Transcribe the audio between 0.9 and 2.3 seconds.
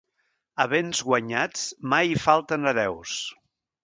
guanyats mai hi